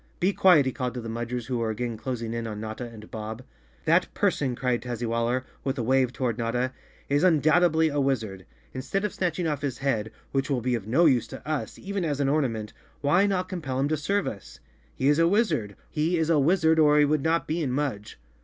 "Be 0.19 0.33
quiet!" 0.33 0.65
he 0.65 0.71
called 0.71 0.95
to 0.95 0.99
the 0.99 1.09
Mudgers 1.09 1.45
who 1.45 1.59
were 1.59 1.69
again 1.69 1.95
clos¬ 1.95 2.23
ing 2.23 2.33
in 2.33 2.47
on 2.47 2.59
Notta 2.59 2.85
and 2.87 3.11
Bob. 3.11 3.43
"That 3.85 4.11
person," 4.15 4.55
cried 4.55 4.81
Tazzywaller, 4.81 5.43
with 5.63 5.77
a 5.77 5.83
wave 5.83 6.11
to¬ 6.13 6.19
ward 6.21 6.39
Notta, 6.39 6.71
"is 7.07 7.23
undoubtedly 7.23 7.89
a 7.89 7.99
wizard. 8.01 8.47
Instead 8.73 9.05
of 9.05 9.13
snatching 9.13 9.45
off 9.47 9.61
his 9.61 9.77
head, 9.77 10.11
which 10.31 10.49
will 10.49 10.61
be 10.61 10.73
of 10.73 10.87
no 10.87 11.05
use 11.05 11.27
to 11.27 11.47
us, 11.47 11.77
even 11.77 12.03
as 12.03 12.19
an 12.19 12.29
ornament, 12.29 12.73
why 13.01 13.27
not 13.27 13.47
compel 13.47 13.79
him 13.79 13.87
to 13.89 13.95
serve 13.95 14.25
us? 14.25 14.59
He 14.95 15.07
is 15.07 15.19
a 15.19 15.27
wizard, 15.27 15.75
or 16.79 16.97
he 16.97 17.05
would 17.05 17.21
not 17.21 17.47
be 17.47 17.61
in 17.61 17.71
Mudge. 17.71 18.19